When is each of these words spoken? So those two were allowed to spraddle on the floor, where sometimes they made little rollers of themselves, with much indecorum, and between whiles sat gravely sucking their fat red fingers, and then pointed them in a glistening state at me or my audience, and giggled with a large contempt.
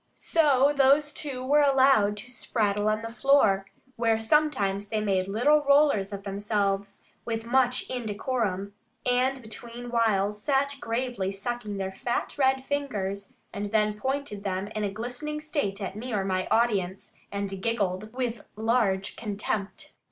So 0.15 0.73
those 0.75 1.13
two 1.13 1.45
were 1.45 1.61
allowed 1.61 2.17
to 2.17 2.31
spraddle 2.31 2.91
on 2.91 3.03
the 3.03 3.11
floor, 3.11 3.67
where 3.97 4.17
sometimes 4.17 4.87
they 4.87 4.99
made 4.99 5.27
little 5.27 5.61
rollers 5.61 6.11
of 6.11 6.23
themselves, 6.23 7.03
with 7.23 7.45
much 7.45 7.87
indecorum, 7.87 8.71
and 9.05 9.39
between 9.43 9.91
whiles 9.91 10.41
sat 10.41 10.73
gravely 10.81 11.31
sucking 11.31 11.77
their 11.77 11.91
fat 11.91 12.35
red 12.39 12.65
fingers, 12.65 13.35
and 13.53 13.67
then 13.67 13.93
pointed 13.93 14.43
them 14.43 14.69
in 14.69 14.83
a 14.83 14.89
glistening 14.89 15.39
state 15.39 15.79
at 15.83 15.95
me 15.95 16.11
or 16.11 16.25
my 16.25 16.47
audience, 16.49 17.13
and 17.31 17.61
giggled 17.61 18.11
with 18.11 18.39
a 18.39 18.45
large 18.59 19.15
contempt. 19.15 19.93